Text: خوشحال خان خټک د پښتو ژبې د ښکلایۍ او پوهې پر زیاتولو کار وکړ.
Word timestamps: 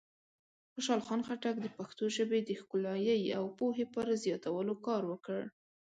خوشحال 0.73 1.01
خان 1.07 1.21
خټک 1.27 1.55
د 1.61 1.67
پښتو 1.77 2.03
ژبې 2.15 2.39
د 2.43 2.49
ښکلایۍ 2.59 3.21
او 3.37 3.45
پوهې 3.57 3.85
پر 3.93 4.07
زیاتولو 4.23 4.73
کار 4.87 5.03
وکړ. 5.11 5.41